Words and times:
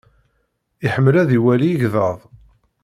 Iḥemmel 0.85 1.15
ad 1.21 1.29
iwali 1.37 1.67
igḍaḍ. 1.73 2.19